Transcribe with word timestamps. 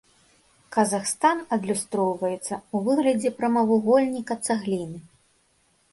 Казахстан 0.75 1.43
адлюстроўваецца 1.57 2.39
ў 2.39 2.77
выглядзе 2.87 3.29
прамавугольніка-цагліны. 3.43 4.99